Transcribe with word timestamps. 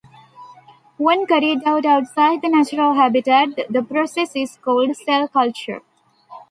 When 0.97 1.27
carried 1.27 1.61
out 1.63 1.85
outside 1.85 2.41
the 2.41 2.49
natural 2.49 2.95
habitat, 2.95 3.49
the 3.71 3.83
process 3.83 4.35
is 4.35 4.57
called 4.59 4.95
cell 4.95 5.27
culture. 5.27 5.83